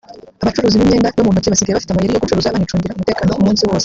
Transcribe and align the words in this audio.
Abacuruzi 0.41 0.79
b’imyenda 0.79 1.13
yo 1.17 1.23
mu 1.25 1.31
ntoki 1.31 1.51
basigaye 1.51 1.75
bafite 1.75 1.91
amayeri 1.91 2.15
yo 2.15 2.21
gucuruza 2.23 2.53
banicungira 2.55 2.95
umutekano 2.95 3.31
umunsi 3.41 3.63
wose 3.69 3.79